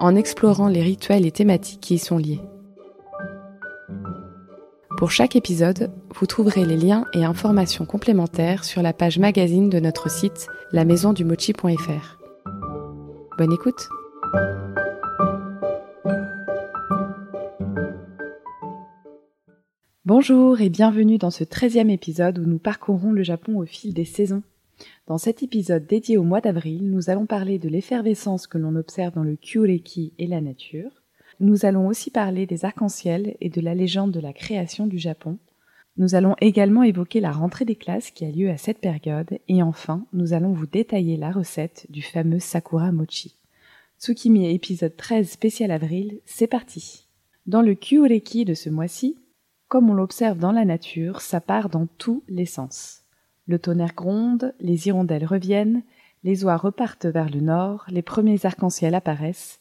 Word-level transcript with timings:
en 0.00 0.14
explorant 0.16 0.68
les 0.68 0.82
rituels 0.82 1.26
et 1.26 1.32
thématiques 1.32 1.80
qui 1.80 1.94
y 1.94 1.98
sont 1.98 2.18
liés. 2.18 2.40
Pour 4.96 5.10
chaque 5.10 5.36
épisode, 5.36 5.90
vous 6.14 6.26
trouverez 6.26 6.64
les 6.64 6.76
liens 6.76 7.04
et 7.12 7.24
informations 7.24 7.84
complémentaires 7.84 8.64
sur 8.64 8.80
la 8.80 8.94
page 8.94 9.18
magazine 9.18 9.68
de 9.68 9.78
notre 9.78 10.10
site 10.10 10.46
lamaisondumochi.fr. 10.72 12.18
Bonne 13.36 13.52
écoute 13.52 13.88
Bonjour 20.06 20.60
et 20.60 20.70
bienvenue 20.70 21.18
dans 21.18 21.30
ce 21.30 21.44
13e 21.44 21.90
épisode 21.90 22.38
où 22.38 22.46
nous 22.46 22.58
parcourons 22.58 23.12
le 23.12 23.24
Japon 23.24 23.58
au 23.58 23.66
fil 23.66 23.92
des 23.92 24.04
saisons. 24.04 24.42
Dans 25.06 25.18
cet 25.18 25.44
épisode 25.44 25.86
dédié 25.86 26.16
au 26.16 26.24
mois 26.24 26.40
d'avril, 26.40 26.90
nous 26.90 27.10
allons 27.10 27.26
parler 27.26 27.60
de 27.60 27.68
l'effervescence 27.68 28.48
que 28.48 28.58
l'on 28.58 28.74
observe 28.74 29.14
dans 29.14 29.22
le 29.22 29.36
Kyureki 29.36 30.12
et 30.18 30.26
la 30.26 30.40
nature. 30.40 30.90
Nous 31.38 31.64
allons 31.64 31.86
aussi 31.86 32.10
parler 32.10 32.44
des 32.44 32.64
arcs-en-ciel 32.64 33.36
et 33.40 33.48
de 33.48 33.60
la 33.60 33.76
légende 33.76 34.10
de 34.10 34.18
la 34.18 34.32
création 34.32 34.88
du 34.88 34.98
Japon. 34.98 35.38
Nous 35.96 36.16
allons 36.16 36.34
également 36.40 36.82
évoquer 36.82 37.20
la 37.20 37.30
rentrée 37.30 37.64
des 37.64 37.76
classes 37.76 38.10
qui 38.10 38.24
a 38.24 38.30
lieu 38.32 38.50
à 38.50 38.56
cette 38.56 38.80
période 38.80 39.38
et 39.46 39.62
enfin, 39.62 40.04
nous 40.12 40.32
allons 40.32 40.52
vous 40.52 40.66
détailler 40.66 41.16
la 41.16 41.30
recette 41.30 41.86
du 41.88 42.02
fameux 42.02 42.40
Sakura 42.40 42.90
Mochi. 42.90 43.36
Tsukimi 44.00 44.52
épisode 44.52 44.96
13 44.96 45.30
spécial 45.30 45.70
avril, 45.70 46.20
c'est 46.24 46.48
parti. 46.48 47.06
Dans 47.46 47.62
le 47.62 47.74
Kyureki 47.74 48.44
de 48.44 48.54
ce 48.54 48.70
mois-ci, 48.70 49.16
comme 49.68 49.88
on 49.88 49.94
l'observe 49.94 50.38
dans 50.38 50.52
la 50.52 50.64
nature, 50.64 51.20
ça 51.20 51.40
part 51.40 51.68
dans 51.68 51.86
tous 51.86 52.24
les 52.28 52.44
sens. 52.44 53.05
Le 53.46 53.58
tonnerre 53.58 53.94
gronde, 53.94 54.54
les 54.60 54.88
hirondelles 54.88 55.24
reviennent, 55.24 55.82
les 56.24 56.44
oies 56.44 56.56
repartent 56.56 57.06
vers 57.06 57.30
le 57.30 57.40
nord, 57.40 57.86
les 57.88 58.02
premiers 58.02 58.44
arcs-en-ciel 58.44 58.94
apparaissent, 58.94 59.60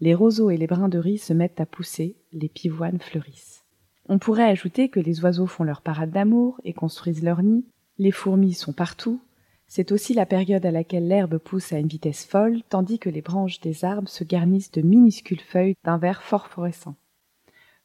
les 0.00 0.14
roseaux 0.14 0.50
et 0.50 0.56
les 0.56 0.66
brins 0.66 0.88
de 0.88 0.98
riz 0.98 1.18
se 1.18 1.32
mettent 1.32 1.60
à 1.60 1.66
pousser, 1.66 2.16
les 2.32 2.48
pivoines 2.48 3.00
fleurissent. 3.00 3.64
On 4.08 4.18
pourrait 4.18 4.48
ajouter 4.48 4.88
que 4.88 5.00
les 5.00 5.24
oiseaux 5.24 5.46
font 5.46 5.64
leur 5.64 5.80
parade 5.80 6.10
d'amour 6.10 6.60
et 6.64 6.72
construisent 6.72 7.22
leur 7.22 7.42
nid, 7.42 7.64
les 7.98 8.10
fourmis 8.10 8.54
sont 8.54 8.72
partout, 8.72 9.20
c'est 9.66 9.92
aussi 9.92 10.14
la 10.14 10.26
période 10.26 10.66
à 10.66 10.70
laquelle 10.70 11.08
l'herbe 11.08 11.38
pousse 11.38 11.72
à 11.72 11.78
une 11.78 11.88
vitesse 11.88 12.24
folle, 12.24 12.62
tandis 12.68 12.98
que 12.98 13.10
les 13.10 13.22
branches 13.22 13.60
des 13.60 13.84
arbres 13.84 14.08
se 14.08 14.22
garnissent 14.22 14.72
de 14.72 14.82
minuscules 14.82 15.40
feuilles 15.40 15.76
d'un 15.84 15.98
vert 15.98 16.22
phosphorescent. 16.22 16.94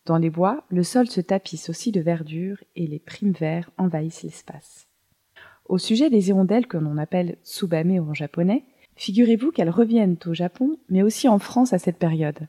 Dans 0.06 0.18
les 0.18 0.30
bois, 0.30 0.64
le 0.70 0.84
sol 0.84 1.08
se 1.08 1.22
tapisse 1.22 1.70
aussi 1.70 1.92
de 1.92 2.02
verdure 2.02 2.58
et 2.76 2.86
les 2.86 3.00
primes 3.00 3.32
verts 3.32 3.72
envahissent 3.78 4.24
l'espace. 4.24 4.89
Au 5.70 5.78
sujet 5.78 6.10
des 6.10 6.30
hirondelles 6.30 6.66
que 6.66 6.78
l'on 6.78 6.98
appelle 6.98 7.38
tsubame 7.46 8.00
en 8.00 8.16
japonais, 8.16 8.64
figurez-vous 8.96 9.52
qu'elles 9.52 9.70
reviennent 9.70 10.18
au 10.26 10.34
Japon, 10.34 10.80
mais 10.90 11.04
aussi 11.04 11.28
en 11.28 11.38
France 11.38 11.74
à 11.74 11.78
cette 11.78 12.00
période. 12.00 12.48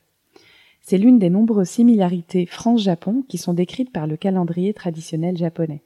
C'est 0.81 0.97
l'une 0.97 1.19
des 1.19 1.29
nombreuses 1.29 1.69
similarités 1.69 2.47
France-Japon 2.47 3.23
qui 3.29 3.37
sont 3.37 3.53
décrites 3.53 3.93
par 3.93 4.07
le 4.07 4.17
calendrier 4.17 4.73
traditionnel 4.73 5.37
japonais. 5.37 5.83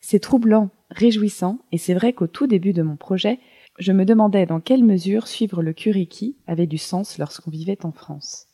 C'est 0.00 0.18
troublant, 0.18 0.70
réjouissant, 0.90 1.60
et 1.70 1.78
c'est 1.78 1.94
vrai 1.94 2.12
qu'au 2.12 2.26
tout 2.26 2.48
début 2.48 2.72
de 2.72 2.82
mon 2.82 2.96
projet, 2.96 3.38
je 3.78 3.92
me 3.92 4.04
demandais 4.04 4.44
dans 4.44 4.58
quelle 4.58 4.82
mesure 4.82 5.28
suivre 5.28 5.62
le 5.62 5.72
kuriki 5.72 6.36
avait 6.48 6.66
du 6.66 6.78
sens 6.78 7.18
lorsqu'on 7.18 7.52
vivait 7.52 7.86
en 7.86 7.92
France. 7.92 8.48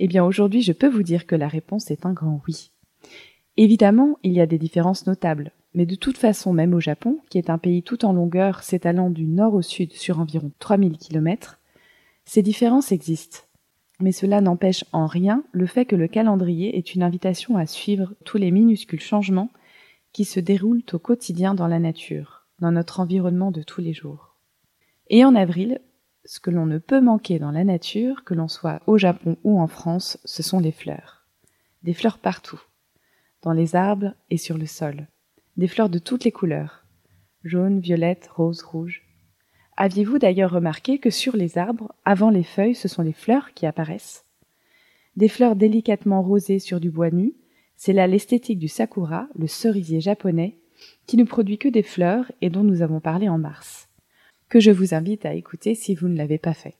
Eh 0.00 0.08
bien 0.08 0.24
aujourd'hui 0.24 0.62
je 0.62 0.72
peux 0.72 0.88
vous 0.88 1.04
dire 1.04 1.26
que 1.26 1.36
la 1.36 1.46
réponse 1.46 1.92
est 1.92 2.06
un 2.06 2.12
grand 2.12 2.42
oui. 2.48 2.72
Évidemment, 3.56 4.18
il 4.24 4.32
y 4.32 4.40
a 4.40 4.46
des 4.46 4.58
différences 4.58 5.06
notables, 5.06 5.52
mais 5.74 5.86
de 5.86 5.96
toute 5.96 6.18
façon, 6.18 6.52
même 6.52 6.72
au 6.72 6.80
Japon, 6.80 7.18
qui 7.28 7.38
est 7.38 7.50
un 7.50 7.58
pays 7.58 7.82
tout 7.82 8.04
en 8.04 8.12
longueur 8.12 8.62
s'étalant 8.62 9.10
du 9.10 9.26
nord 9.26 9.54
au 9.54 9.62
sud 9.62 9.92
sur 9.92 10.20
environ 10.20 10.52
3000 10.60 10.98
km, 10.98 11.58
ces 12.24 12.42
différences 12.42 12.92
existent. 12.92 13.40
Mais 14.00 14.12
cela 14.12 14.40
n'empêche 14.40 14.84
en 14.92 15.06
rien 15.06 15.44
le 15.52 15.66
fait 15.66 15.84
que 15.84 15.96
le 15.96 16.08
calendrier 16.08 16.76
est 16.78 16.94
une 16.94 17.02
invitation 17.02 17.56
à 17.56 17.66
suivre 17.66 18.14
tous 18.24 18.38
les 18.38 18.50
minuscules 18.50 19.00
changements 19.00 19.50
qui 20.12 20.24
se 20.24 20.40
déroulent 20.40 20.82
au 20.92 20.98
quotidien 20.98 21.54
dans 21.54 21.66
la 21.66 21.80
nature, 21.80 22.46
dans 22.60 22.72
notre 22.72 23.00
environnement 23.00 23.50
de 23.50 23.62
tous 23.62 23.80
les 23.80 23.92
jours. 23.92 24.36
Et 25.08 25.24
en 25.24 25.34
avril, 25.34 25.80
ce 26.24 26.38
que 26.38 26.50
l'on 26.50 26.66
ne 26.66 26.78
peut 26.78 27.00
manquer 27.00 27.38
dans 27.38 27.50
la 27.50 27.64
nature, 27.64 28.24
que 28.24 28.34
l'on 28.34 28.48
soit 28.48 28.80
au 28.86 28.96
Japon 28.96 29.36
ou 29.42 29.60
en 29.60 29.66
France, 29.66 30.18
ce 30.24 30.42
sont 30.42 30.60
les 30.60 30.72
fleurs. 30.72 31.26
Des 31.82 31.94
fleurs 31.94 32.18
partout, 32.18 32.62
dans 33.42 33.52
les 33.52 33.76
arbres 33.76 34.14
et 34.30 34.38
sur 34.38 34.56
le 34.56 34.66
sol 34.66 35.08
des 35.56 35.68
fleurs 35.68 35.88
de 35.88 35.98
toutes 35.98 36.24
les 36.24 36.32
couleurs 36.32 36.84
jaune, 37.44 37.78
violette, 37.78 38.28
rose, 38.34 38.62
rouge. 38.62 39.02
Aviez-vous 39.76 40.18
d'ailleurs 40.18 40.50
remarqué 40.50 40.98
que 40.98 41.10
sur 41.10 41.36
les 41.36 41.58
arbres, 41.58 41.94
avant 42.04 42.30
les 42.30 42.42
feuilles, 42.42 42.74
ce 42.74 42.88
sont 42.88 43.02
les 43.02 43.12
fleurs 43.12 43.52
qui 43.52 43.66
apparaissent? 43.66 44.24
Des 45.16 45.28
fleurs 45.28 45.54
délicatement 45.54 46.22
rosées 46.22 46.58
sur 46.58 46.80
du 46.80 46.90
bois 46.90 47.10
nu, 47.10 47.34
c'est 47.76 47.92
là 47.92 48.06
l'esthétique 48.06 48.58
du 48.58 48.68
sakura, 48.68 49.28
le 49.34 49.46
cerisier 49.46 50.00
japonais, 50.00 50.56
qui 51.06 51.16
ne 51.16 51.24
produit 51.24 51.58
que 51.58 51.68
des 51.68 51.82
fleurs 51.82 52.32
et 52.40 52.50
dont 52.50 52.64
nous 52.64 52.82
avons 52.82 53.00
parlé 53.00 53.28
en 53.28 53.38
mars, 53.38 53.88
que 54.48 54.60
je 54.60 54.70
vous 54.70 54.94
invite 54.94 55.26
à 55.26 55.34
écouter 55.34 55.74
si 55.74 55.94
vous 55.94 56.08
ne 56.08 56.16
l'avez 56.16 56.38
pas 56.38 56.54
fait. 56.54 56.76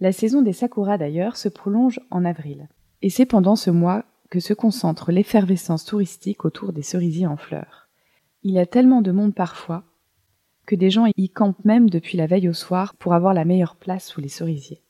La 0.00 0.12
saison 0.12 0.42
des 0.42 0.52
sakuras 0.52 0.98
d'ailleurs 0.98 1.36
se 1.36 1.48
prolonge 1.48 2.00
en 2.10 2.24
avril, 2.24 2.68
et 3.02 3.10
c'est 3.10 3.26
pendant 3.26 3.56
ce 3.56 3.70
mois 3.70 4.04
que 4.30 4.40
se 4.40 4.54
concentre 4.54 5.12
l'effervescence 5.12 5.84
touristique 5.84 6.44
autour 6.44 6.72
des 6.72 6.82
cerisiers 6.82 7.26
en 7.26 7.36
fleurs. 7.36 7.88
Il 8.42 8.52
y 8.52 8.58
a 8.58 8.66
tellement 8.66 9.02
de 9.02 9.12
monde 9.12 9.34
parfois 9.34 9.84
que 10.66 10.76
des 10.76 10.90
gens 10.90 11.06
y 11.16 11.28
campent 11.28 11.64
même 11.64 11.90
depuis 11.90 12.16
la 12.16 12.26
veille 12.26 12.48
au 12.48 12.52
soir 12.52 12.94
pour 12.94 13.12
avoir 13.12 13.34
la 13.34 13.44
meilleure 13.44 13.74
place 13.74 14.06
sous 14.06 14.20
les 14.20 14.28
cerisiers. 14.28 14.82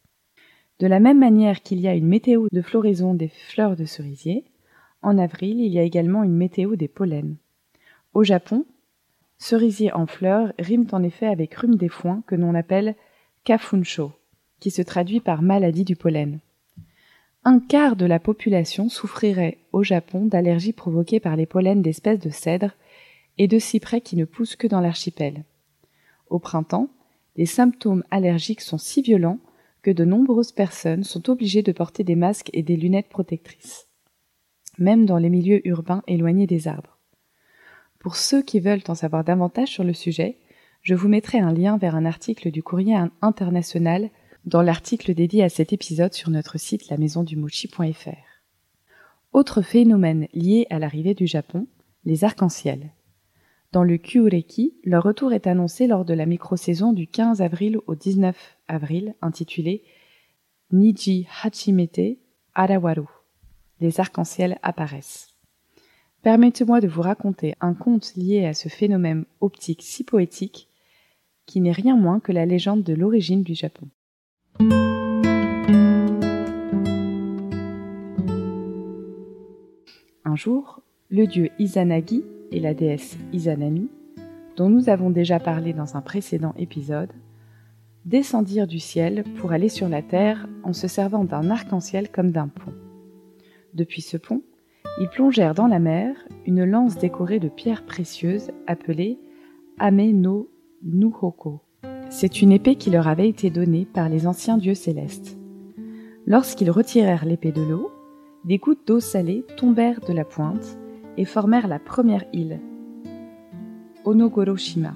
De 0.78 0.86
la 0.86 1.00
même 1.00 1.18
manière 1.18 1.62
qu'il 1.62 1.80
y 1.80 1.88
a 1.88 1.94
une 1.94 2.06
météo 2.06 2.48
de 2.52 2.62
floraison 2.62 3.14
des 3.14 3.28
fleurs 3.28 3.76
de 3.76 3.86
cerisier, 3.86 4.44
en 5.02 5.16
avril 5.16 5.58
il 5.58 5.72
y 5.72 5.78
a 5.78 5.82
également 5.82 6.22
une 6.22 6.36
météo 6.36 6.76
des 6.76 6.88
pollens. 6.88 7.36
Au 8.12 8.24
Japon, 8.24 8.66
cerisier 9.38 9.92
en 9.92 10.06
fleurs 10.06 10.52
rime 10.58 10.86
en 10.92 11.02
effet 11.02 11.26
avec 11.26 11.54
rhume 11.54 11.76
des 11.76 11.88
foins 11.88 12.22
que 12.26 12.34
l'on 12.34 12.54
appelle 12.54 12.94
kafunsho, 13.44 14.12
qui 14.58 14.70
se 14.70 14.82
traduit 14.82 15.20
par 15.20 15.40
maladie 15.40 15.84
du 15.84 15.96
pollen. 15.96 16.40
Un 17.42 17.58
quart 17.58 17.96
de 17.96 18.04
la 18.04 18.18
population 18.18 18.90
souffrirait 18.90 19.58
au 19.72 19.82
Japon 19.82 20.26
d'allergies 20.26 20.74
provoquées 20.74 21.20
par 21.20 21.36
les 21.36 21.46
pollens 21.46 21.80
d'espèces 21.80 22.18
de 22.18 22.28
cèdre 22.28 22.72
et 23.38 23.48
de 23.48 23.58
cyprès 23.58 24.02
qui 24.02 24.16
ne 24.16 24.26
poussent 24.26 24.56
que 24.56 24.66
dans 24.66 24.80
l'archipel. 24.80 25.44
Au 26.28 26.38
printemps, 26.38 26.90
les 27.36 27.46
symptômes 27.46 28.04
allergiques 28.10 28.60
sont 28.60 28.76
si 28.76 29.00
violents 29.00 29.38
que 29.80 29.90
de 29.90 30.04
nombreuses 30.04 30.52
personnes 30.52 31.02
sont 31.02 31.30
obligées 31.30 31.62
de 31.62 31.72
porter 31.72 32.04
des 32.04 32.14
masques 32.14 32.50
et 32.52 32.62
des 32.62 32.76
lunettes 32.76 33.08
protectrices, 33.08 33.88
même 34.78 35.06
dans 35.06 35.16
les 35.16 35.30
milieux 35.30 35.66
urbains 35.66 36.02
éloignés 36.06 36.46
des 36.46 36.68
arbres. 36.68 36.98
Pour 37.98 38.16
ceux 38.16 38.42
qui 38.42 38.60
veulent 38.60 38.84
en 38.88 38.94
savoir 38.94 39.24
davantage 39.24 39.68
sur 39.68 39.84
le 39.84 39.94
sujet, 39.94 40.36
je 40.82 40.94
vous 40.94 41.08
mettrai 41.08 41.38
un 41.38 41.54
lien 41.54 41.78
vers 41.78 41.96
un 41.96 42.04
article 42.04 42.50
du 42.50 42.62
courrier 42.62 42.98
international 43.22 44.10
dans 44.45 44.63
l'article 44.63 45.15
dédié 45.15 45.42
à 45.42 45.48
cet 45.48 45.72
épisode 45.72 46.15
sur 46.15 46.31
notre 46.31 46.59
site 46.59 46.89
lamaisondumochi.fr. 46.89 48.09
Autre 49.33 49.63
phénomène 49.63 50.27
lié 50.33 50.66
à 50.71 50.78
l'arrivée 50.78 51.15
du 51.15 51.27
Japon, 51.27 51.66
les 52.04 52.25
arcs-en-ciel. 52.25 52.91
Dans 53.72 53.84
le 53.84 53.98
Kyureki, 53.98 54.75
leur 54.83 55.04
retour 55.04 55.33
est 55.33 55.47
annoncé 55.47 55.87
lors 55.87 56.04
de 56.04 56.15
la 56.15 56.27
micro-saison 56.27 56.92
du 56.92 57.07
15 57.07 57.41
avril 57.41 57.78
au 57.87 57.95
19 57.95 58.59
avril 58.66 59.15
intitulée 59.22 59.84
Niji 60.72 61.28
Hachimete 61.42 62.19
Arawaru. 62.54 63.07
Les 63.81 64.01
arcs-en-ciel 64.01 64.59
apparaissent. 64.63 65.28
Permettez-moi 66.22 66.81
de 66.81 66.89
vous 66.89 67.03
raconter 67.03 67.54
un 67.60 67.75
conte 67.75 68.15
lié 68.16 68.45
à 68.47 68.54
ce 68.54 68.69
phénomène 68.69 69.25
optique 69.41 69.83
si 69.83 70.03
poétique 70.03 70.69
qui 71.47 71.60
n'est 71.60 71.72
rien 71.72 71.97
moins 71.97 72.21
que 72.21 72.33
la 72.33 72.47
légende 72.47 72.83
de 72.83 72.95
l'origine 72.95 73.42
du 73.42 73.54
Japon. 73.54 73.89
Un 80.24 80.36
jour, 80.36 80.83
le 81.09 81.27
dieu 81.27 81.48
Izanagi 81.59 82.24
et 82.53 82.60
la 82.60 82.74
déesse 82.74 83.16
Izanami, 83.33 83.89
dont 84.57 84.68
nous 84.68 84.89
avons 84.89 85.10
déjà 85.10 85.41
parlé 85.41 85.72
dans 85.72 85.97
un 85.97 86.03
précédent 86.03 86.54
épisode, 86.59 87.12
descendirent 88.04 88.66
du 88.66 88.78
ciel 88.78 89.24
pour 89.39 89.53
aller 89.53 89.68
sur 89.68 89.89
la 89.89 90.03
terre 90.03 90.47
en 90.63 90.72
se 90.72 90.89
servant 90.89 91.24
d'un 91.24 91.51
arc-en-ciel 91.51 92.10
comme 92.10 92.30
d'un 92.30 92.48
pont. 92.48 92.74
Depuis 93.74 94.03
ce 94.03 94.16
pont, 94.16 94.42
ils 95.01 95.09
plongèrent 95.09 95.54
dans 95.54 95.68
la 95.68 95.78
mer 95.78 96.15
une 96.47 96.65
lance 96.65 96.98
décorée 96.98 97.41
de 97.41 97.48
pierres 97.48 97.86
précieuses 97.86 98.51
appelée 98.66 99.18
Ame 99.78 100.10
no 100.10 100.51
Nuhoko. 100.83 101.63
C'est 102.12 102.42
une 102.42 102.51
épée 102.51 102.74
qui 102.74 102.91
leur 102.91 103.07
avait 103.07 103.28
été 103.28 103.51
donnée 103.51 103.86
par 103.86 104.09
les 104.09 104.27
anciens 104.27 104.59
dieux 104.59 104.74
célestes. 104.74 105.39
Lorsqu'ils 106.27 106.72
retirèrent 106.72 107.24
l'épée 107.24 107.53
de 107.53 107.62
l'eau, 107.62 107.92
des 108.45 108.59
gouttes 108.59 108.84
d'eau 108.84 108.98
salée 108.98 109.45
tombèrent 109.57 110.01
de 110.01 110.12
la 110.12 110.24
pointe 110.24 110.77
et 111.16 111.24
formèrent 111.24 111.68
la 111.68 111.78
première 111.78 112.24
île, 112.33 112.59
Onogoroshima. 114.04 114.95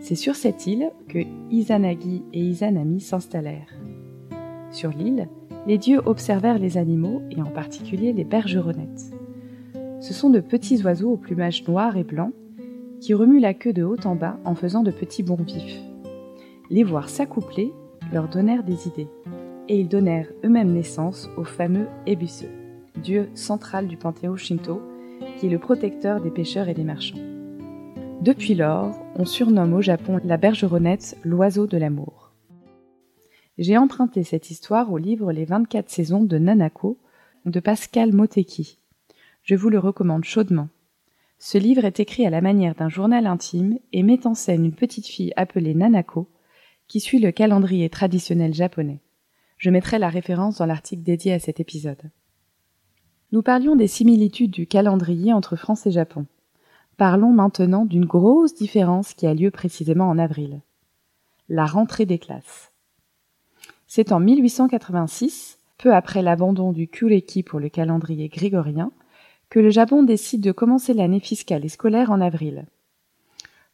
C'est 0.00 0.14
sur 0.14 0.34
cette 0.34 0.66
île 0.66 0.90
que 1.08 1.18
Izanagi 1.50 2.22
et 2.32 2.40
Izanami 2.40 3.00
s'installèrent. 3.00 3.74
Sur 4.70 4.90
l'île, 4.90 5.28
les 5.66 5.76
dieux 5.76 6.00
observèrent 6.06 6.58
les 6.58 6.78
animaux 6.78 7.20
et 7.30 7.42
en 7.42 7.50
particulier 7.50 8.14
les 8.14 8.24
bergeronnettes. 8.24 9.12
Ce 10.00 10.14
sont 10.14 10.30
de 10.30 10.40
petits 10.40 10.82
oiseaux 10.84 11.12
au 11.12 11.16
plumage 11.18 11.68
noir 11.68 11.98
et 11.98 12.04
blanc 12.04 12.32
qui 13.00 13.12
remuent 13.12 13.40
la 13.40 13.52
queue 13.52 13.74
de 13.74 13.84
haut 13.84 14.00
en 14.06 14.14
bas 14.14 14.38
en 14.46 14.54
faisant 14.54 14.82
de 14.82 14.90
petits 14.90 15.22
bonds 15.22 15.36
vifs. 15.36 15.82
Les 16.74 16.82
voir 16.82 17.08
s'accoupler 17.08 17.72
leur 18.12 18.26
donnèrent 18.26 18.64
des 18.64 18.88
idées, 18.88 19.06
et 19.68 19.78
ils 19.78 19.86
donnèrent 19.86 20.32
eux-mêmes 20.44 20.72
naissance 20.72 21.30
au 21.36 21.44
fameux 21.44 21.86
Ebisu, 22.04 22.46
dieu 23.00 23.30
central 23.34 23.86
du 23.86 23.96
panthéon 23.96 24.36
Shinto, 24.36 24.82
qui 25.38 25.46
est 25.46 25.50
le 25.50 25.60
protecteur 25.60 26.20
des 26.20 26.32
pêcheurs 26.32 26.68
et 26.68 26.74
des 26.74 26.82
marchands. 26.82 27.20
Depuis 28.22 28.56
lors, 28.56 28.92
on 29.14 29.24
surnomme 29.24 29.72
au 29.72 29.82
Japon 29.82 30.18
la 30.24 30.36
bergeronnette 30.36 31.16
l'oiseau 31.22 31.68
de 31.68 31.76
l'amour. 31.76 32.32
J'ai 33.56 33.78
emprunté 33.78 34.24
cette 34.24 34.50
histoire 34.50 34.90
au 34.90 34.98
livre 34.98 35.30
Les 35.30 35.44
24 35.44 35.88
saisons 35.88 36.24
de 36.24 36.38
Nanako 36.38 36.98
de 37.44 37.60
Pascal 37.60 38.12
Moteki. 38.12 38.80
Je 39.44 39.54
vous 39.54 39.68
le 39.68 39.78
recommande 39.78 40.24
chaudement. 40.24 40.66
Ce 41.38 41.56
livre 41.56 41.84
est 41.84 42.00
écrit 42.00 42.26
à 42.26 42.30
la 42.30 42.40
manière 42.40 42.74
d'un 42.74 42.88
journal 42.88 43.28
intime 43.28 43.78
et 43.92 44.02
met 44.02 44.26
en 44.26 44.34
scène 44.34 44.64
une 44.64 44.74
petite 44.74 45.06
fille 45.06 45.32
appelée 45.36 45.76
Nanako 45.76 46.28
qui 46.88 47.00
suit 47.00 47.20
le 47.20 47.32
calendrier 47.32 47.88
traditionnel 47.88 48.54
japonais. 48.54 49.00
Je 49.58 49.70
mettrai 49.70 49.98
la 49.98 50.08
référence 50.08 50.58
dans 50.58 50.66
l'article 50.66 51.02
dédié 51.02 51.32
à 51.32 51.38
cet 51.38 51.60
épisode. 51.60 52.10
Nous 53.32 53.42
parlions 53.42 53.76
des 53.76 53.88
similitudes 53.88 54.50
du 54.50 54.66
calendrier 54.66 55.32
entre 55.32 55.56
France 55.56 55.86
et 55.86 55.90
Japon. 55.90 56.26
Parlons 56.96 57.32
maintenant 57.32 57.84
d'une 57.84 58.04
grosse 58.04 58.54
différence 58.54 59.14
qui 59.14 59.26
a 59.26 59.34
lieu 59.34 59.50
précisément 59.50 60.08
en 60.08 60.18
avril. 60.18 60.60
La 61.48 61.66
rentrée 61.66 62.06
des 62.06 62.18
classes. 62.18 62.72
C'est 63.86 64.12
en 64.12 64.20
1886, 64.20 65.58
peu 65.78 65.94
après 65.94 66.22
l'abandon 66.22 66.72
du 66.72 66.88
Kureki 66.88 67.42
pour 67.42 67.60
le 67.60 67.68
calendrier 67.68 68.28
grégorien, 68.28 68.92
que 69.50 69.60
le 69.60 69.70
Japon 69.70 70.02
décide 70.02 70.40
de 70.40 70.52
commencer 70.52 70.94
l'année 70.94 71.20
fiscale 71.20 71.64
et 71.64 71.68
scolaire 71.68 72.10
en 72.10 72.20
avril. 72.20 72.66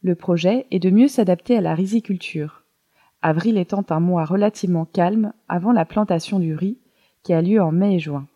Le 0.02 0.14
projet 0.14 0.66
est 0.70 0.78
de 0.78 0.90
mieux 0.90 1.08
s'adapter 1.08 1.56
à 1.56 1.60
la 1.60 1.74
riziculture, 1.74 2.59
avril 3.22 3.58
étant 3.58 3.84
un 3.90 4.00
mois 4.00 4.24
relativement 4.24 4.84
calme 4.84 5.32
avant 5.48 5.72
la 5.72 5.84
plantation 5.84 6.38
du 6.38 6.54
riz 6.54 6.78
qui 7.22 7.32
a 7.32 7.42
lieu 7.42 7.60
en 7.60 7.72
mai 7.72 7.96
et 7.96 7.98
juin. 7.98 8.26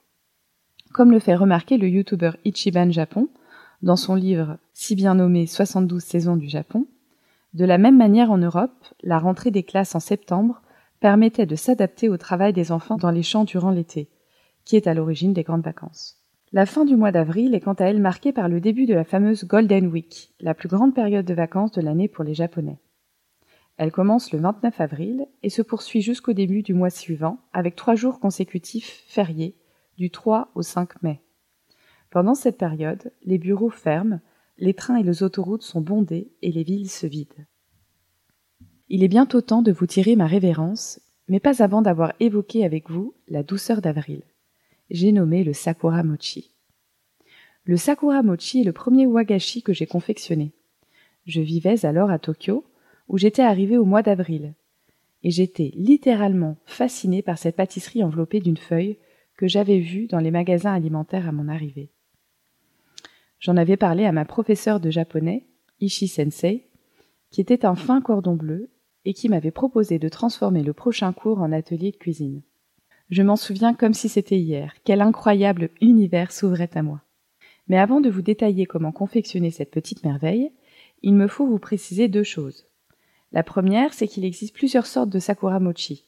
Comme 0.93 1.11
le 1.11 1.19
fait 1.19 1.35
remarquer 1.35 1.77
le 1.77 1.89
youtubeur 1.89 2.37
Ichiban 2.45 2.91
Japon 2.91 3.29
dans 3.83 3.97
son 3.97 4.15
livre 4.15 4.59
si 4.73 4.95
bien 4.95 5.15
nommé 5.15 5.47
72 5.47 6.03
saisons 6.03 6.37
du 6.37 6.49
Japon, 6.49 6.87
de 7.55 7.65
la 7.65 7.79
même 7.79 7.97
manière 7.97 8.31
en 8.31 8.39
Europe, 8.39 8.85
la 9.03 9.19
rentrée 9.19 9.51
des 9.51 9.63
classes 9.63 9.95
en 9.95 10.01
septembre 10.01 10.63
permettait 11.01 11.47
de 11.47 11.55
s'adapter 11.55 12.09
au 12.09 12.17
travail 12.17 12.53
des 12.53 12.73
enfants 12.73 12.97
dans 12.97 13.11
les 13.11 13.23
champs 13.23 13.45
durant 13.45 13.71
l'été, 13.71 14.09
qui 14.65 14.77
est 14.77 14.87
à 14.87 14.95
l'origine 14.95 15.33
des 15.33 15.43
grandes 15.43 15.65
vacances. 15.65 16.17
La 16.53 16.67
fin 16.67 16.85
du 16.85 16.97
mois 16.97 17.13
d'avril 17.13 17.55
est 17.55 17.61
quant 17.61 17.75
à 17.75 17.85
elle 17.85 18.01
marquée 18.01 18.33
par 18.33 18.49
le 18.49 18.61
début 18.61 18.87
de 18.87 18.95
la 18.95 19.05
fameuse 19.05 19.45
Golden 19.45 19.89
Week, 19.89 20.33
la 20.41 20.55
plus 20.55 20.69
grande 20.69 20.95
période 20.95 21.27
de 21.27 21.35
vacances 21.35 21.73
de 21.73 21.81
l'année 21.81 22.09
pour 22.09 22.25
les 22.25 22.35
Japonais. 22.35 22.79
Elle 23.77 23.91
commence 23.91 24.33
le 24.33 24.39
29 24.39 24.81
avril 24.81 25.27
et 25.43 25.51
se 25.51 25.63
poursuit 25.63 26.01
jusqu'au 26.01 26.33
début 26.33 26.63
du 26.63 26.75
mois 26.75 26.91
suivant, 26.91 27.39
avec 27.53 27.75
trois 27.75 27.97
jours 27.97 28.21
consécutifs 28.21 29.05
fériés, 29.09 29.57
du 29.97 30.11
3 30.11 30.51
au 30.55 30.63
5 30.63 31.03
mai. 31.03 31.21
Pendant 32.11 32.35
cette 32.35 32.59
période, 32.59 33.13
les 33.23 33.39
bureaux 33.39 33.71
ferment, 33.71 34.21
les 34.59 34.75
trains 34.75 34.97
et 34.97 35.03
les 35.03 35.25
autoroutes 35.25 35.63
sont 35.63 35.81
bondés 35.81 36.31
et 36.43 36.53
les 36.53 36.63
villes 36.63 36.91
se 36.91 37.07
vident. 37.07 37.45
Il 38.89 39.03
est 39.03 39.09
bientôt 39.09 39.41
temps 39.41 39.63
de 39.63 39.73
vous 39.73 39.87
tirer 39.87 40.15
ma 40.15 40.27
révérence, 40.27 41.01
mais 41.27 41.41
pas 41.41 41.63
avant 41.63 41.83
d'avoir 41.83 42.13
évoqué 42.21 42.65
avec 42.65 42.91
vous 42.91 43.15
la 43.27 43.43
douceur 43.43 43.81
d'avril. 43.81 44.23
J'ai 44.91 45.11
nommé 45.11 45.43
le 45.43 45.53
Sakura 45.53 46.05
Mochi. 46.05 46.53
Le 47.65 47.77
Sakura 47.77 48.23
Mochi 48.23 48.61
est 48.61 48.65
le 48.65 48.73
premier 48.73 49.07
wagashi 49.07 49.63
que 49.63 49.73
j'ai 49.73 49.87
confectionné. 49.87 50.53
Je 51.27 51.41
vivais 51.41 51.87
alors 51.87 52.11
à 52.11 52.19
Tokyo, 52.19 52.65
où 53.09 53.19
j'étais 53.19 53.43
arrivé 53.43 53.77
au 53.77 53.85
mois 53.85 54.03
d'avril, 54.03 54.55
et 55.23 55.31
j'étais 55.31 55.73
littéralement 55.75 56.57
fasciné 56.67 57.23
par 57.23 57.39
cette 57.39 57.57
pâtisserie 57.57 58.05
enveloppée 58.05 58.41
d'une 58.41 58.57
feuille 58.57 58.99
que 59.37 59.49
j'avais 59.49 59.79
vue 59.79 60.07
dans 60.07 60.21
les 60.21 60.31
magasins 60.31 60.75
alimentaires 60.75 61.29
à 61.29 61.33
mon 61.33 61.49
arrivée. 61.49 61.91
J'en 63.41 63.57
avais 63.57 63.77
parlé 63.77 64.05
à 64.05 64.13
ma 64.13 64.25
professeure 64.25 64.81
de 64.81 64.91
japonais, 64.91 65.47
Ishi 65.81 66.09
Sensei, 66.09 66.67
qui 67.31 67.41
était 67.41 67.67
un 67.67 67.75
fin 67.75 68.01
cordon 68.01 68.35
bleu 68.35 68.71
et 69.05 69.13
qui 69.13 69.29
m'avait 69.29 69.51
proposé 69.51 69.99
de 69.99 70.09
transformer 70.09 70.63
le 70.63 70.73
prochain 70.73 71.13
cours 71.13 71.41
en 71.41 71.53
atelier 71.53 71.91
de 71.91 71.97
cuisine. 71.97 72.43
Je 73.11 73.23
m'en 73.23 73.37
souviens 73.37 73.75
comme 73.75 73.93
si 73.93 74.09
c'était 74.09 74.39
hier, 74.39 74.75
quel 74.85 75.03
incroyable 75.03 75.71
univers 75.81 76.33
s'ouvrait 76.33 76.71
à 76.75 76.83
moi. 76.83 77.03
Mais 77.69 77.79
avant 77.79 78.01
de 78.01 78.09
vous 78.09 78.23
détailler 78.23 78.67
comment 78.67 78.93
confectionner 78.93 79.51
cette 79.51 79.71
petite 79.71 80.05
merveille, 80.05 80.53
il 81.03 81.15
me 81.15 81.29
faut 81.29 81.47
vous 81.47 81.59
préciser 81.59 82.09
deux 82.09 82.23
choses. 82.23 82.67
La 83.35 83.43
première, 83.43 83.93
c'est 83.95 84.07
qu'il 84.07 84.25
existe 84.25 84.55
plusieurs 84.55 84.87
sortes 84.87 85.11
de 85.11 85.19
sakura 85.19 85.59
mochi. 85.59 86.05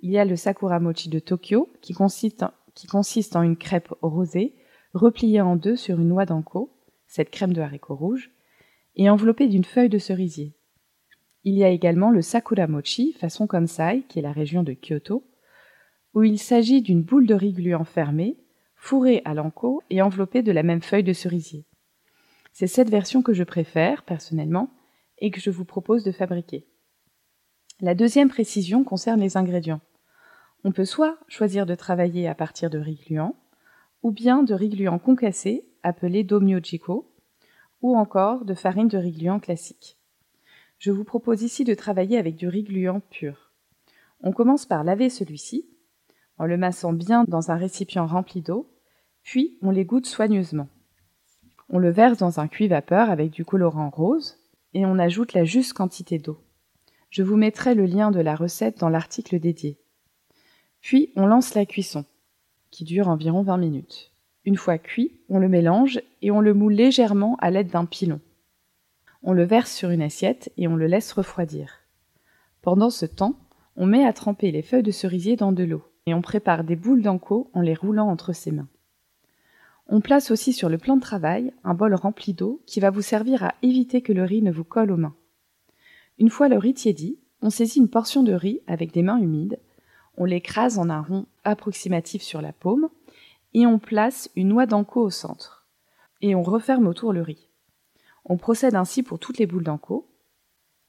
Il 0.00 0.10
y 0.10 0.18
a 0.18 0.24
le 0.24 0.34
sakura 0.34 0.80
mochi 0.80 1.08
de 1.08 1.20
Tokyo, 1.20 1.68
qui 1.80 1.94
consiste 1.94 2.42
en, 2.42 3.42
une 3.42 3.56
crêpe 3.56 3.94
rosée, 4.02 4.56
repliée 4.92 5.40
en 5.40 5.54
deux 5.54 5.76
sur 5.76 6.00
une 6.00 6.08
noix 6.08 6.26
d'anko, 6.26 6.76
cette 7.06 7.30
crème 7.30 7.52
de 7.52 7.60
haricots 7.60 7.94
rouges, 7.94 8.32
et 8.96 9.08
enveloppée 9.08 9.46
d'une 9.46 9.62
feuille 9.62 9.88
de 9.88 9.98
cerisier. 9.98 10.52
Il 11.44 11.54
y 11.54 11.62
a 11.62 11.68
également 11.68 12.10
le 12.10 12.20
Sakura 12.20 12.66
Mochi, 12.66 13.12
façon 13.12 13.46
Kansai, 13.46 14.02
qui 14.08 14.18
est 14.18 14.22
la 14.22 14.32
région 14.32 14.64
de 14.64 14.74
Kyoto, 14.74 15.22
où 16.14 16.24
il 16.24 16.40
s'agit 16.40 16.82
d'une 16.82 17.04
boule 17.04 17.28
de 17.28 17.34
riz 17.34 17.52
gluant 17.52 17.84
fermée, 17.84 18.36
fourrée 18.74 19.22
à 19.24 19.34
l'anko 19.34 19.84
et 19.88 20.02
enveloppée 20.02 20.42
de 20.42 20.50
la 20.50 20.64
même 20.64 20.82
feuille 20.82 21.04
de 21.04 21.12
cerisier. 21.12 21.64
C'est 22.52 22.66
cette 22.66 22.90
version 22.90 23.22
que 23.22 23.34
je 23.34 23.44
préfère, 23.44 24.02
personnellement, 24.02 24.68
et 25.20 25.30
que 25.30 25.40
je 25.40 25.50
vous 25.50 25.64
propose 25.64 26.04
de 26.04 26.12
fabriquer. 26.12 26.66
La 27.80 27.94
deuxième 27.94 28.28
précision 28.28 28.84
concerne 28.84 29.20
les 29.20 29.36
ingrédients. 29.36 29.80
On 30.64 30.72
peut 30.72 30.84
soit 30.84 31.18
choisir 31.28 31.64
de 31.64 31.74
travailler 31.74 32.28
à 32.28 32.34
partir 32.34 32.68
de 32.68 32.78
riz 32.78 33.00
gluant, 33.06 33.34
ou 34.02 34.10
bien 34.10 34.42
de 34.42 34.54
riz 34.54 34.68
gluant 34.68 34.98
concassé, 34.98 35.66
appelé 35.82 36.26
ou 37.82 37.96
encore 37.96 38.44
de 38.44 38.54
farine 38.54 38.88
de 38.88 38.98
riz 38.98 39.12
gluant 39.12 39.40
classique. 39.40 39.96
Je 40.78 40.90
vous 40.90 41.04
propose 41.04 41.42
ici 41.42 41.64
de 41.64 41.74
travailler 41.74 42.18
avec 42.18 42.36
du 42.36 42.48
riz 42.48 42.64
gluant 42.64 43.00
pur. 43.00 43.52
On 44.22 44.32
commence 44.32 44.66
par 44.66 44.84
laver 44.84 45.08
celui-ci, 45.08 45.66
en 46.38 46.46
le 46.46 46.56
massant 46.56 46.92
bien 46.92 47.24
dans 47.24 47.50
un 47.50 47.56
récipient 47.56 48.06
rempli 48.06 48.42
d'eau, 48.42 48.70
puis 49.22 49.58
on 49.62 49.70
l'égoutte 49.70 50.06
soigneusement. 50.06 50.68
On 51.68 51.78
le 51.78 51.90
verse 51.90 52.18
dans 52.18 52.40
un 52.40 52.48
cuit-vapeur 52.48 53.10
avec 53.10 53.30
du 53.30 53.44
colorant 53.44 53.90
rose, 53.90 54.39
et 54.74 54.86
on 54.86 54.98
ajoute 54.98 55.32
la 55.32 55.44
juste 55.44 55.72
quantité 55.72 56.18
d'eau. 56.18 56.38
Je 57.10 57.22
vous 57.22 57.36
mettrai 57.36 57.74
le 57.74 57.86
lien 57.86 58.10
de 58.10 58.20
la 58.20 58.36
recette 58.36 58.78
dans 58.78 58.88
l'article 58.88 59.40
dédié. 59.40 59.78
Puis 60.80 61.12
on 61.16 61.26
lance 61.26 61.54
la 61.54 61.66
cuisson, 61.66 62.04
qui 62.70 62.84
dure 62.84 63.08
environ 63.08 63.42
20 63.42 63.56
minutes. 63.56 64.12
Une 64.44 64.56
fois 64.56 64.78
cuit, 64.78 65.20
on 65.28 65.38
le 65.38 65.48
mélange 65.48 66.00
et 66.22 66.30
on 66.30 66.40
le 66.40 66.54
moule 66.54 66.72
légèrement 66.72 67.36
à 67.40 67.50
l'aide 67.50 67.68
d'un 67.68 67.84
pilon. 67.84 68.20
On 69.22 69.32
le 69.32 69.44
verse 69.44 69.72
sur 69.72 69.90
une 69.90 70.02
assiette 70.02 70.50
et 70.56 70.66
on 70.66 70.76
le 70.76 70.86
laisse 70.86 71.12
refroidir. 71.12 71.80
Pendant 72.62 72.90
ce 72.90 73.06
temps, 73.06 73.34
on 73.76 73.86
met 73.86 74.04
à 74.04 74.12
tremper 74.12 74.50
les 74.50 74.62
feuilles 74.62 74.82
de 74.82 74.90
cerisier 74.90 75.36
dans 75.36 75.52
de 75.52 75.64
l'eau 75.64 75.84
et 76.06 76.14
on 76.14 76.22
prépare 76.22 76.64
des 76.64 76.76
boules 76.76 77.02
d'anko 77.02 77.50
en 77.52 77.60
les 77.60 77.74
roulant 77.74 78.08
entre 78.08 78.32
ses 78.32 78.50
mains. 78.50 78.68
On 79.92 80.00
place 80.00 80.30
aussi 80.30 80.52
sur 80.52 80.68
le 80.68 80.78
plan 80.78 80.94
de 80.94 81.00
travail 81.00 81.52
un 81.64 81.74
bol 81.74 81.94
rempli 81.96 82.32
d'eau 82.32 82.62
qui 82.64 82.78
va 82.78 82.90
vous 82.90 83.02
servir 83.02 83.42
à 83.42 83.54
éviter 83.62 84.02
que 84.02 84.12
le 84.12 84.22
riz 84.22 84.40
ne 84.40 84.52
vous 84.52 84.62
colle 84.62 84.92
aux 84.92 84.96
mains. 84.96 85.16
Une 86.18 86.30
fois 86.30 86.48
le 86.48 86.58
riz 86.58 86.74
tiédi, 86.74 87.18
on 87.42 87.50
saisit 87.50 87.80
une 87.80 87.90
portion 87.90 88.22
de 88.22 88.32
riz 88.32 88.60
avec 88.68 88.92
des 88.92 89.02
mains 89.02 89.18
humides, 89.18 89.58
on 90.16 90.26
l'écrase 90.26 90.78
en 90.78 90.90
un 90.90 91.00
rond 91.00 91.26
approximatif 91.42 92.22
sur 92.22 92.40
la 92.40 92.52
paume 92.52 92.88
et 93.52 93.66
on 93.66 93.80
place 93.80 94.30
une 94.36 94.48
noix 94.48 94.66
d'anko 94.66 95.02
au 95.02 95.10
centre. 95.10 95.66
Et 96.20 96.36
on 96.36 96.42
referme 96.44 96.86
autour 96.86 97.12
le 97.12 97.22
riz. 97.22 97.48
On 98.24 98.36
procède 98.36 98.76
ainsi 98.76 99.02
pour 99.02 99.18
toutes 99.18 99.38
les 99.38 99.46
boules 99.46 99.64
d'anko. 99.64 100.08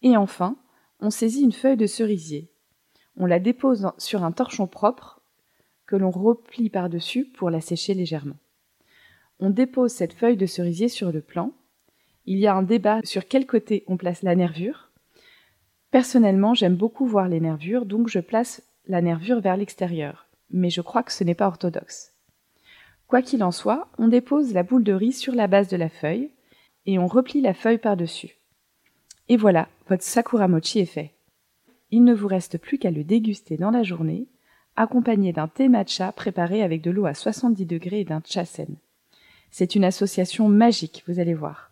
Et 0.03 0.15
enfin, 0.15 0.58
On 1.00 1.10
saisit 1.10 1.41
une 1.41 1.53
feuille 1.53 1.77
de 1.77 1.88
cerisier. 1.88 2.51
On 3.17 3.25
la 3.25 3.39
dépose 3.39 3.89
sur 3.98 4.24
un 4.24 4.31
torchon 4.31 4.67
propre 4.67 5.24
que 5.88 5.96
l'on 5.96 6.12
replie 6.12 6.70
par-dessus 6.70 7.25
pour 7.25 7.50
la 7.50 7.62
sécher 7.62 7.96
légèrement. 7.96 8.38
On 9.43 9.50
dépose 9.50 9.91
cette 9.91 10.13
feuille 10.13 10.38
de 10.38 10.45
cerisier 10.45 10.88
sur 10.88 11.12
le 11.12 11.19
plan. 11.19 11.51
Il 12.27 12.38
y 12.38 12.45
a 12.45 12.53
un 12.53 12.62
débat 12.62 13.00
sur 13.03 13.27
quel 13.27 13.48
côté 13.48 13.83
on 13.88 13.98
place 13.98 14.21
la 14.21 14.36
nervure. 14.36 14.91
Personnellement, 15.89 16.53
j'aime 16.53 16.75
beaucoup 16.75 17.07
voir 17.07 17.27
les 17.27 17.39
nervures, 17.39 17.88
donc 17.88 18.07
je 18.07 18.19
place 18.19 18.62
la 18.86 19.01
nervure 19.01 19.41
vers 19.41 19.57
l'extérieur, 19.57 20.27
mais 20.51 20.69
je 20.69 20.81
crois 20.81 21.01
que 21.01 21.12
ce 21.12 21.24
n'est 21.24 21.33
pas 21.33 21.48
orthodoxe. 21.48 22.13
Quoi 23.07 23.24
qu'il 23.24 23.43
en 23.43 23.51
soit, 23.51 23.88
on 23.98 24.07
dépose 24.07 24.53
la 24.53 24.62
boule 24.62 24.83
de 24.83 24.93
riz 24.93 25.12
sur 25.12 25.33
la 25.33 25.48
base 25.48 25.67
de 25.67 25.75
la 25.75 25.89
feuille 25.89 26.29
et 26.86 27.00
on 27.00 27.07
replie 27.07 27.41
la 27.41 27.55
feuille 27.55 27.79
par-dessus. 27.79 28.38
Et 29.27 29.38
voilà, 29.38 29.69
votre 29.89 30.03
sakura 30.03 30.48
mochi 30.48 30.79
est 30.79 30.86
fait. 30.86 31.13
Il 31.89 32.03
ne 32.03 32.13
vous 32.13 32.27
reste 32.27 32.60
plus 32.60 32.77
qu'à 32.77 32.91
le 32.91 33.03
déguster 33.03 33.57
dans 33.57 33.71
la 33.71 33.81
journée, 33.81 34.27
accompagné 34.75 35.33
d'un 35.33 35.48
thé 35.48 35.67
matcha 35.67 36.12
préparé 36.12 36.62
avec 36.62 36.83
de 36.83 36.91
l'eau 36.91 37.07
à 37.07 37.15
70 37.15 37.65
degrés 37.65 38.01
et 38.01 38.05
d'un 38.05 38.21
chasen. 38.24 38.77
C'est 39.51 39.75
une 39.75 39.84
association 39.84 40.48
magique, 40.48 41.03
vous 41.08 41.20
allez 41.20 41.34
voir. 41.34 41.72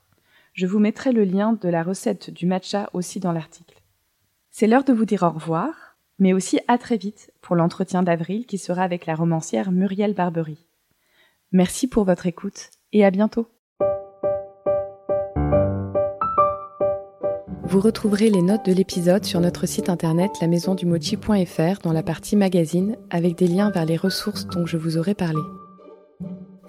Je 0.54 0.68
vous 0.68 0.80
mettrai 0.80 1.14
le 1.14 1.24
lien 1.24 1.54
de 1.54 1.70
la 1.70 1.82
recette 1.82 2.30
du 2.30 2.46
matcha 2.46 2.90
aussi 2.94 3.22
dans 3.22 3.32
l'article. 3.32 3.82
C'est 4.52 4.68
l'heure 4.68 4.84
de 4.84 4.92
vous 4.92 5.06
dire 5.06 5.24
au 5.24 5.30
revoir, 5.30 5.98
mais 6.20 6.34
aussi 6.34 6.60
à 6.68 6.78
très 6.78 6.98
vite 6.98 7.32
pour 7.42 7.56
l'entretien 7.56 8.04
d'avril 8.04 8.46
qui 8.46 8.58
sera 8.58 8.84
avec 8.84 9.06
la 9.06 9.16
romancière 9.16 9.72
Muriel 9.72 10.14
Barbery. 10.14 10.58
Merci 11.54 11.88
pour 11.88 12.04
votre 12.04 12.28
écoute 12.28 12.70
et 12.92 13.06
à 13.06 13.12
bientôt. 13.12 13.48
Vous 17.64 17.80
retrouverez 17.80 18.30
les 18.30 18.42
notes 18.42 18.66
de 18.66 18.74
l'épisode 18.74 19.24
sur 19.24 19.40
notre 19.40 19.68
site 19.68 19.90
internet 19.90 20.32
lamaisondumochi.fr 20.42 21.82
dans 21.84 21.94
la 21.94 22.04
partie 22.04 22.36
magazine 22.36 22.98
avec 23.10 23.38
des 23.38 23.48
liens 23.48 23.70
vers 23.70 23.86
les 23.86 23.98
ressources 23.98 24.48
dont 24.48 24.66
je 24.66 24.76
vous 24.76 24.98
aurai 24.98 25.14
parlé. 25.14 25.40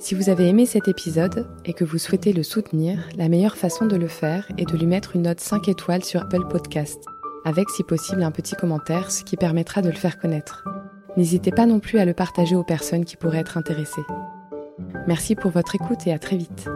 Si 0.01 0.15
vous 0.15 0.31
avez 0.31 0.49
aimé 0.49 0.65
cet 0.65 0.89
épisode 0.89 1.47
et 1.67 1.75
que 1.75 1.85
vous 1.85 1.99
souhaitez 1.99 2.33
le 2.33 2.43
soutenir, 2.43 3.07
la 3.19 3.29
meilleure 3.29 3.59
façon 3.59 3.85
de 3.85 3.97
le 3.97 4.09
faire 4.09 4.51
est 4.57 4.65
de 4.65 4.75
lui 4.75 4.87
mettre 4.87 5.15
une 5.15 5.23
note 5.23 5.41
5 5.41 5.69
étoiles 5.69 6.03
sur 6.03 6.23
Apple 6.23 6.49
Podcast, 6.49 7.05
avec 7.45 7.69
si 7.69 7.83
possible 7.83 8.23
un 8.23 8.31
petit 8.31 8.55
commentaire, 8.55 9.11
ce 9.11 9.25
qui 9.25 9.37
permettra 9.37 9.83
de 9.83 9.91
le 9.91 9.95
faire 9.95 10.19
connaître. 10.19 10.65
N'hésitez 11.19 11.51
pas 11.51 11.67
non 11.67 11.81
plus 11.81 11.99
à 11.99 12.07
le 12.07 12.15
partager 12.15 12.57
aux 12.57 12.65
personnes 12.65 13.05
qui 13.05 13.19
pourraient 13.19 13.41
être 13.41 13.59
intéressées. 13.59 14.01
Merci 15.07 15.35
pour 15.35 15.51
votre 15.51 15.75
écoute 15.75 16.07
et 16.07 16.15
à 16.15 16.19
très 16.19 16.39
vite. 16.39 16.67